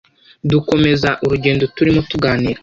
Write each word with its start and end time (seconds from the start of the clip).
dukomeza 0.51 1.09
urugendo 1.25 1.63
turimo 1.75 1.99
tuganira 2.09 2.59